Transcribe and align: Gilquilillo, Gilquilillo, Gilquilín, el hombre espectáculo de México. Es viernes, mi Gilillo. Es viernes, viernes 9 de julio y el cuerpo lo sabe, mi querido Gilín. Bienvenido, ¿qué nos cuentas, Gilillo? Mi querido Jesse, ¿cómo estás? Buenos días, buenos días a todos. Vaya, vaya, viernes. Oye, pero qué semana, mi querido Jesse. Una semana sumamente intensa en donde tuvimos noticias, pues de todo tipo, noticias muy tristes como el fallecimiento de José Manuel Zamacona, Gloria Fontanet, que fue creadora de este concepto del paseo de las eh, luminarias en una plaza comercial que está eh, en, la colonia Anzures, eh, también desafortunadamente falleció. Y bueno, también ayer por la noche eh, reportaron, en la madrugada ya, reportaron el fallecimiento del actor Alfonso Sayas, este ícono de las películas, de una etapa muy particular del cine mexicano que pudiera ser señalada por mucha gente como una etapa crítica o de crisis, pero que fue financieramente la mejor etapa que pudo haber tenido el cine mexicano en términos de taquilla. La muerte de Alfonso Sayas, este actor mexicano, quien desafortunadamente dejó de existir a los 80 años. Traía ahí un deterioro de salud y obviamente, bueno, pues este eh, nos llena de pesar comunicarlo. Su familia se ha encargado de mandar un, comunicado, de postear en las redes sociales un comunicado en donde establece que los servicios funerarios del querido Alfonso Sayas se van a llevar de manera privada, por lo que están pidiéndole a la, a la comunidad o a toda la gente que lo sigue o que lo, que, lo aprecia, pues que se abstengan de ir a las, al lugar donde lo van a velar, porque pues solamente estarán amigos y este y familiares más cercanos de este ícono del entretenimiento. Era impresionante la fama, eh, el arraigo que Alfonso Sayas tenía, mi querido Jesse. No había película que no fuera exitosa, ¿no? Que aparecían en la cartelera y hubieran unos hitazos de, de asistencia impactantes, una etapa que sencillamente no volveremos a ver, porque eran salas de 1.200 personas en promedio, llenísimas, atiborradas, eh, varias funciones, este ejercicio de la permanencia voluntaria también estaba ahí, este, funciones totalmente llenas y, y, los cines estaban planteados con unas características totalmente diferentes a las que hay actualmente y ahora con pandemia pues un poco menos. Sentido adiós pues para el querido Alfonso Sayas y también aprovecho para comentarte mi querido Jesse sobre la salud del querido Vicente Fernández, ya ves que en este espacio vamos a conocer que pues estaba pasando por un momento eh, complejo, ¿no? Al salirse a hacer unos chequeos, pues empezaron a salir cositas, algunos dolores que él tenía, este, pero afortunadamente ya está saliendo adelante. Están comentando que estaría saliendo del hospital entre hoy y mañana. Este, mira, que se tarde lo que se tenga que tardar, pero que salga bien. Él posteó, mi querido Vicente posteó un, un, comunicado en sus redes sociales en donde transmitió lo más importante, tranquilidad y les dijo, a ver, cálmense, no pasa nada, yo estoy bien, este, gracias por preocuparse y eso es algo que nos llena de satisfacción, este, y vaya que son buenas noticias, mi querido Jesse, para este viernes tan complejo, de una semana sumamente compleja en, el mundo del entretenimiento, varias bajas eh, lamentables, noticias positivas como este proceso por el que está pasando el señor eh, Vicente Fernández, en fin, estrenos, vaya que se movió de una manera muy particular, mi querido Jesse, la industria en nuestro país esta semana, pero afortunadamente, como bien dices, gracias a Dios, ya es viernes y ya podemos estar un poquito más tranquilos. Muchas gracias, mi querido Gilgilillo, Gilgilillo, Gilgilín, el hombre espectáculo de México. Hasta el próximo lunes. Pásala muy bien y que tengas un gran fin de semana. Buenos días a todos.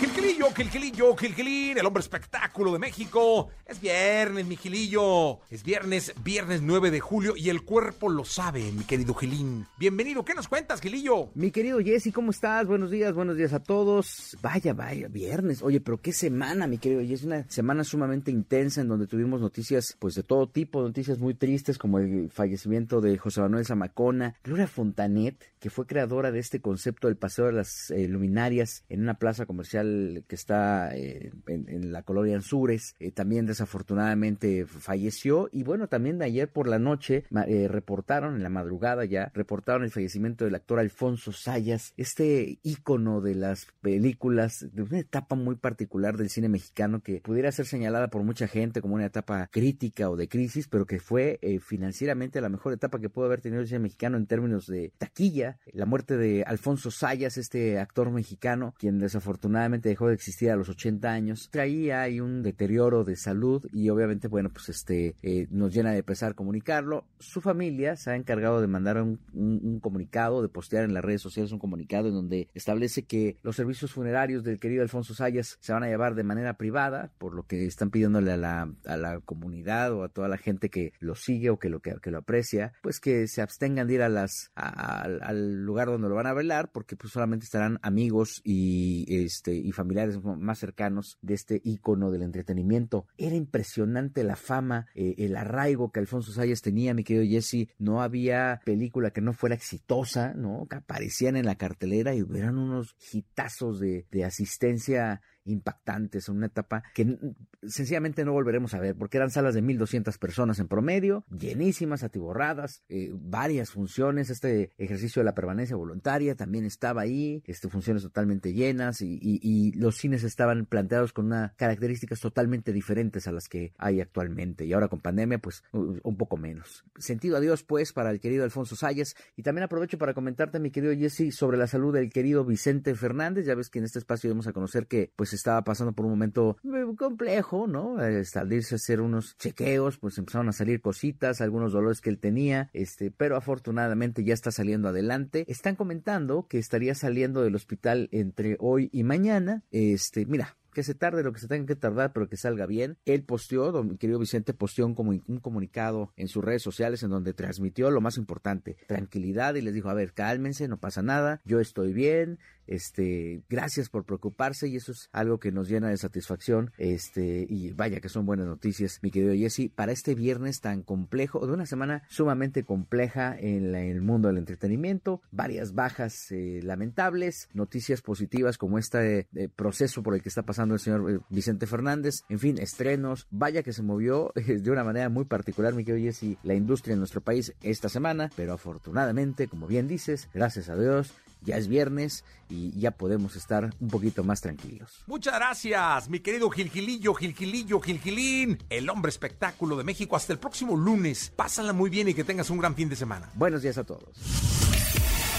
Gilquilillo, 0.00 0.50
Gilquilillo, 0.50 1.16
Gilquilín, 1.16 1.78
el 1.78 1.86
hombre 1.86 2.00
espectáculo 2.00 2.72
de 2.72 2.78
México. 2.78 3.48
Es 3.66 3.80
viernes, 3.80 4.46
mi 4.46 4.56
Gilillo. 4.56 5.40
Es 5.50 5.62
viernes, 5.62 6.14
viernes 6.22 6.62
9 6.62 6.90
de 6.90 7.00
julio 7.00 7.34
y 7.36 7.50
el 7.50 7.62
cuerpo 7.62 8.08
lo 8.08 8.24
sabe, 8.24 8.72
mi 8.72 8.84
querido 8.84 9.14
Gilín. 9.14 9.66
Bienvenido, 9.78 10.24
¿qué 10.24 10.34
nos 10.34 10.48
cuentas, 10.48 10.80
Gilillo? 10.80 11.30
Mi 11.34 11.50
querido 11.50 11.78
Jesse, 11.80 12.12
¿cómo 12.12 12.30
estás? 12.30 12.66
Buenos 12.66 12.90
días, 12.90 13.14
buenos 13.14 13.36
días 13.36 13.52
a 13.52 13.60
todos. 13.60 14.36
Vaya, 14.42 14.74
vaya, 14.74 15.08
viernes. 15.08 15.62
Oye, 15.62 15.80
pero 15.80 16.00
qué 16.00 16.12
semana, 16.12 16.66
mi 16.66 16.78
querido 16.78 17.02
Jesse. 17.02 17.24
Una 17.24 17.48
semana 17.48 17.84
sumamente 17.84 18.30
intensa 18.30 18.80
en 18.80 18.88
donde 18.88 19.06
tuvimos 19.06 19.40
noticias, 19.40 19.96
pues 19.98 20.14
de 20.14 20.22
todo 20.22 20.48
tipo, 20.48 20.82
noticias 20.82 21.18
muy 21.18 21.34
tristes 21.34 21.78
como 21.78 21.98
el 21.98 22.30
fallecimiento 22.30 23.00
de 23.00 23.18
José 23.18 23.40
Manuel 23.40 23.66
Zamacona, 23.66 24.34
Gloria 24.44 24.66
Fontanet, 24.66 25.52
que 25.60 25.70
fue 25.70 25.86
creadora 25.86 26.30
de 26.30 26.38
este 26.38 26.60
concepto 26.60 27.08
del 27.08 27.16
paseo 27.16 27.46
de 27.46 27.52
las 27.52 27.90
eh, 27.90 28.08
luminarias 28.08 28.84
en 28.88 29.02
una 29.02 29.14
plaza 29.14 29.46
comercial 29.46 29.81
que 30.26 30.34
está 30.34 30.96
eh, 30.96 31.32
en, 31.46 31.92
la 31.92 32.02
colonia 32.02 32.36
Anzures, 32.36 32.94
eh, 32.98 33.10
también 33.10 33.46
desafortunadamente 33.46 34.66
falleció. 34.66 35.48
Y 35.52 35.62
bueno, 35.62 35.88
también 35.88 36.20
ayer 36.22 36.50
por 36.50 36.68
la 36.68 36.78
noche 36.78 37.24
eh, 37.46 37.68
reportaron, 37.68 38.36
en 38.36 38.42
la 38.42 38.48
madrugada 38.48 39.04
ya, 39.04 39.30
reportaron 39.34 39.84
el 39.84 39.90
fallecimiento 39.90 40.44
del 40.44 40.54
actor 40.54 40.78
Alfonso 40.78 41.32
Sayas, 41.32 41.92
este 41.96 42.58
ícono 42.62 43.20
de 43.20 43.34
las 43.34 43.66
películas, 43.80 44.66
de 44.72 44.82
una 44.82 44.98
etapa 44.98 45.36
muy 45.36 45.56
particular 45.56 46.16
del 46.16 46.30
cine 46.30 46.48
mexicano 46.48 47.02
que 47.02 47.20
pudiera 47.20 47.52
ser 47.52 47.66
señalada 47.66 48.08
por 48.08 48.22
mucha 48.22 48.48
gente 48.48 48.80
como 48.80 48.94
una 48.94 49.06
etapa 49.06 49.48
crítica 49.50 50.10
o 50.10 50.16
de 50.16 50.28
crisis, 50.28 50.68
pero 50.68 50.86
que 50.86 50.98
fue 50.98 51.38
financieramente 51.64 52.40
la 52.40 52.48
mejor 52.48 52.72
etapa 52.72 53.00
que 53.00 53.08
pudo 53.08 53.26
haber 53.26 53.40
tenido 53.40 53.62
el 53.62 53.68
cine 53.68 53.80
mexicano 53.80 54.16
en 54.16 54.26
términos 54.26 54.66
de 54.66 54.92
taquilla. 54.98 55.58
La 55.72 55.86
muerte 55.86 56.16
de 56.16 56.44
Alfonso 56.44 56.90
Sayas, 56.90 57.36
este 57.36 57.78
actor 57.78 58.10
mexicano, 58.10 58.74
quien 58.78 58.98
desafortunadamente 58.98 59.71
dejó 59.80 60.08
de 60.08 60.14
existir 60.14 60.50
a 60.50 60.56
los 60.56 60.68
80 60.68 61.10
años. 61.10 61.48
Traía 61.50 62.02
ahí 62.02 62.20
un 62.20 62.42
deterioro 62.42 63.04
de 63.04 63.16
salud 63.16 63.66
y 63.72 63.88
obviamente, 63.88 64.28
bueno, 64.28 64.50
pues 64.50 64.68
este 64.68 65.14
eh, 65.22 65.46
nos 65.50 65.72
llena 65.72 65.92
de 65.92 66.02
pesar 66.02 66.34
comunicarlo. 66.34 67.06
Su 67.18 67.40
familia 67.40 67.96
se 67.96 68.10
ha 68.10 68.16
encargado 68.16 68.60
de 68.60 68.66
mandar 68.66 69.00
un, 69.00 69.80
comunicado, 69.80 70.42
de 70.42 70.48
postear 70.48 70.84
en 70.84 70.94
las 70.94 71.04
redes 71.04 71.22
sociales 71.22 71.52
un 71.52 71.58
comunicado 71.58 72.08
en 72.08 72.14
donde 72.14 72.48
establece 72.54 73.04
que 73.04 73.36
los 73.42 73.56
servicios 73.56 73.92
funerarios 73.92 74.44
del 74.44 74.60
querido 74.60 74.82
Alfonso 74.82 75.14
Sayas 75.14 75.58
se 75.60 75.72
van 75.72 75.82
a 75.82 75.88
llevar 75.88 76.14
de 76.14 76.24
manera 76.24 76.56
privada, 76.56 77.12
por 77.18 77.34
lo 77.34 77.46
que 77.46 77.66
están 77.66 77.90
pidiéndole 77.90 78.32
a 78.32 78.36
la, 78.36 78.72
a 78.84 78.96
la 78.96 79.20
comunidad 79.20 79.92
o 79.92 80.04
a 80.04 80.08
toda 80.08 80.28
la 80.28 80.38
gente 80.38 80.68
que 80.68 80.92
lo 80.98 81.14
sigue 81.14 81.50
o 81.50 81.58
que 81.58 81.68
lo, 81.68 81.80
que, 81.80 82.10
lo 82.10 82.18
aprecia, 82.18 82.72
pues 82.82 83.00
que 83.00 83.26
se 83.26 83.42
abstengan 83.42 83.86
de 83.86 83.94
ir 83.94 84.02
a 84.02 84.08
las, 84.08 84.50
al 84.54 85.64
lugar 85.64 85.88
donde 85.88 86.08
lo 86.08 86.14
van 86.14 86.26
a 86.26 86.34
velar, 86.34 86.70
porque 86.72 86.96
pues 86.96 87.12
solamente 87.12 87.44
estarán 87.44 87.78
amigos 87.82 88.40
y 88.44 89.06
este 89.08 89.54
y 89.62 89.72
familiares 89.72 90.18
más 90.22 90.58
cercanos 90.58 91.18
de 91.22 91.34
este 91.34 91.60
ícono 91.64 92.10
del 92.10 92.22
entretenimiento. 92.22 93.06
Era 93.16 93.36
impresionante 93.36 94.24
la 94.24 94.36
fama, 94.36 94.86
eh, 94.94 95.14
el 95.18 95.36
arraigo 95.36 95.90
que 95.90 96.00
Alfonso 96.00 96.32
Sayas 96.32 96.62
tenía, 96.62 96.94
mi 96.94 97.04
querido 97.04 97.24
Jesse. 97.24 97.68
No 97.78 98.02
había 98.02 98.60
película 98.64 99.10
que 99.10 99.20
no 99.20 99.32
fuera 99.32 99.54
exitosa, 99.54 100.34
¿no? 100.34 100.66
Que 100.68 100.76
aparecían 100.76 101.36
en 101.36 101.46
la 101.46 101.56
cartelera 101.56 102.14
y 102.14 102.22
hubieran 102.22 102.58
unos 102.58 102.96
hitazos 103.12 103.80
de, 103.80 104.06
de 104.10 104.24
asistencia 104.24 105.22
impactantes, 105.44 106.28
una 106.28 106.46
etapa 106.46 106.82
que 106.94 107.18
sencillamente 107.62 108.24
no 108.24 108.32
volveremos 108.32 108.74
a 108.74 108.80
ver, 108.80 108.96
porque 108.96 109.16
eran 109.16 109.30
salas 109.30 109.54
de 109.54 109.62
1.200 109.62 110.18
personas 110.18 110.58
en 110.58 110.68
promedio, 110.68 111.24
llenísimas, 111.30 112.02
atiborradas, 112.02 112.82
eh, 112.88 113.10
varias 113.14 113.70
funciones, 113.70 114.30
este 114.30 114.70
ejercicio 114.78 115.20
de 115.20 115.24
la 115.24 115.34
permanencia 115.34 115.76
voluntaria 115.76 116.34
también 116.34 116.64
estaba 116.64 117.02
ahí, 117.02 117.42
este, 117.46 117.68
funciones 117.68 118.02
totalmente 118.02 118.52
llenas 118.52 119.00
y, 119.00 119.18
y, 119.20 119.72
los 119.72 119.96
cines 119.96 120.22
estaban 120.22 120.66
planteados 120.66 121.12
con 121.12 121.26
unas 121.26 121.54
características 121.54 122.20
totalmente 122.20 122.72
diferentes 122.72 123.26
a 123.26 123.32
las 123.32 123.48
que 123.48 123.72
hay 123.78 124.00
actualmente 124.00 124.64
y 124.64 124.72
ahora 124.72 124.88
con 124.88 125.00
pandemia 125.00 125.38
pues 125.38 125.62
un 125.72 126.16
poco 126.16 126.36
menos. 126.36 126.84
Sentido 126.98 127.36
adiós 127.36 127.62
pues 127.62 127.92
para 127.92 128.10
el 128.10 128.20
querido 128.20 128.44
Alfonso 128.44 128.76
Sayas 128.76 129.14
y 129.36 129.42
también 129.42 129.64
aprovecho 129.64 129.98
para 129.98 130.14
comentarte 130.14 130.58
mi 130.58 130.70
querido 130.70 130.94
Jesse 130.94 131.34
sobre 131.34 131.56
la 131.56 131.66
salud 131.66 131.92
del 131.94 132.10
querido 132.10 132.44
Vicente 132.44 132.94
Fernández, 132.94 133.46
ya 133.46 133.54
ves 133.54 133.70
que 133.70 133.78
en 133.78 133.84
este 133.84 133.98
espacio 133.98 134.30
vamos 134.30 134.46
a 134.46 134.52
conocer 134.52 134.86
que 134.86 135.12
pues 135.16 135.31
estaba 135.36 135.62
pasando 135.62 135.92
por 135.92 136.06
un 136.06 136.12
momento 136.12 136.56
eh, 136.64 136.96
complejo, 136.96 137.66
¿no? 137.66 137.98
Al 137.98 138.24
salirse 138.26 138.74
a 138.74 138.76
hacer 138.76 139.00
unos 139.00 139.36
chequeos, 139.36 139.98
pues 139.98 140.18
empezaron 140.18 140.48
a 140.48 140.52
salir 140.52 140.80
cositas, 140.80 141.40
algunos 141.40 141.72
dolores 141.72 142.00
que 142.00 142.10
él 142.10 142.18
tenía, 142.18 142.70
este, 142.72 143.10
pero 143.10 143.36
afortunadamente 143.36 144.24
ya 144.24 144.34
está 144.34 144.50
saliendo 144.50 144.88
adelante. 144.88 145.44
Están 145.48 145.76
comentando 145.76 146.46
que 146.48 146.58
estaría 146.58 146.94
saliendo 146.94 147.42
del 147.42 147.54
hospital 147.54 148.08
entre 148.12 148.56
hoy 148.60 148.90
y 148.92 149.04
mañana. 149.04 149.62
Este, 149.70 150.26
mira, 150.26 150.56
que 150.72 150.82
se 150.82 150.94
tarde 150.94 151.22
lo 151.22 151.32
que 151.32 151.40
se 151.40 151.48
tenga 151.48 151.66
que 151.66 151.76
tardar, 151.76 152.12
pero 152.12 152.28
que 152.28 152.36
salga 152.36 152.66
bien. 152.66 152.96
Él 153.04 153.22
posteó, 153.24 153.82
mi 153.84 153.96
querido 153.96 154.18
Vicente 154.18 154.54
posteó 154.54 154.86
un, 154.86 155.22
un, 155.26 155.40
comunicado 155.40 156.12
en 156.16 156.28
sus 156.28 156.44
redes 156.44 156.62
sociales 156.62 157.02
en 157.02 157.10
donde 157.10 157.34
transmitió 157.34 157.90
lo 157.90 158.00
más 158.00 158.16
importante, 158.16 158.76
tranquilidad 158.86 159.54
y 159.54 159.62
les 159.62 159.74
dijo, 159.74 159.90
a 159.90 159.94
ver, 159.94 160.12
cálmense, 160.12 160.68
no 160.68 160.78
pasa 160.78 161.02
nada, 161.02 161.40
yo 161.44 161.60
estoy 161.60 161.92
bien, 161.92 162.38
este, 162.66 163.42
gracias 163.50 163.88
por 163.88 164.04
preocuparse 164.04 164.68
y 164.68 164.76
eso 164.76 164.92
es 164.92 165.08
algo 165.12 165.38
que 165.38 165.52
nos 165.52 165.68
llena 165.68 165.88
de 165.88 165.96
satisfacción, 165.96 166.72
este, 166.78 167.46
y 167.48 167.72
vaya 167.72 168.00
que 168.00 168.08
son 168.08 168.24
buenas 168.24 168.46
noticias, 168.46 169.00
mi 169.02 169.10
querido 169.10 169.34
Jesse, 169.34 169.70
para 169.74 169.92
este 169.92 170.14
viernes 170.14 170.60
tan 170.60 170.82
complejo, 170.82 171.46
de 171.46 171.52
una 171.52 171.66
semana 171.66 172.02
sumamente 172.08 172.64
compleja 172.64 173.36
en, 173.38 173.74
el 173.74 174.00
mundo 174.00 174.28
del 174.28 174.38
entretenimiento, 174.38 175.22
varias 175.30 175.74
bajas 175.74 176.30
eh, 176.30 176.60
lamentables, 176.62 177.48
noticias 177.52 178.00
positivas 178.00 178.58
como 178.58 178.78
este 178.78 179.28
proceso 179.56 180.02
por 180.02 180.14
el 180.14 180.22
que 180.22 180.28
está 180.28 180.42
pasando 180.42 180.61
el 180.70 180.80
señor 180.80 181.10
eh, 181.10 181.18
Vicente 181.28 181.66
Fernández, 181.66 182.24
en 182.28 182.38
fin, 182.38 182.58
estrenos, 182.58 183.26
vaya 183.30 183.62
que 183.62 183.72
se 183.72 183.82
movió 183.82 184.32
de 184.34 184.70
una 184.70 184.84
manera 184.84 185.08
muy 185.08 185.24
particular, 185.24 185.74
mi 185.74 185.84
querido 185.84 186.12
Jesse, 186.12 186.36
la 186.42 186.54
industria 186.54 186.92
en 186.94 186.98
nuestro 186.98 187.20
país 187.20 187.54
esta 187.62 187.88
semana, 187.88 188.30
pero 188.36 188.52
afortunadamente, 188.52 189.48
como 189.48 189.66
bien 189.66 189.88
dices, 189.88 190.28
gracias 190.32 190.68
a 190.68 190.76
Dios, 190.76 191.12
ya 191.44 191.56
es 191.56 191.68
viernes 191.68 192.24
y 192.48 192.78
ya 192.78 192.92
podemos 192.92 193.36
estar 193.36 193.74
un 193.80 193.88
poquito 193.88 194.24
más 194.24 194.40
tranquilos. 194.40 195.02
Muchas 195.06 195.34
gracias, 195.34 196.08
mi 196.08 196.20
querido 196.20 196.50
Gilgilillo, 196.50 197.14
Gilgilillo, 197.14 197.80
Gilgilín, 197.80 198.58
el 198.70 198.88
hombre 198.88 199.10
espectáculo 199.10 199.76
de 199.76 199.84
México. 199.84 200.16
Hasta 200.16 200.32
el 200.32 200.38
próximo 200.38 200.76
lunes. 200.76 201.32
Pásala 201.34 201.72
muy 201.72 201.90
bien 201.90 202.08
y 202.08 202.14
que 202.14 202.24
tengas 202.24 202.50
un 202.50 202.58
gran 202.58 202.74
fin 202.74 202.88
de 202.88 202.96
semana. 202.96 203.30
Buenos 203.34 203.62
días 203.62 203.78
a 203.78 203.84
todos. 203.84 204.51